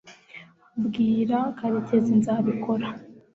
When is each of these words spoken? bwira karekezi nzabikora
bwira 0.85 1.37
karekezi 1.57 2.11
nzabikora 2.19 2.87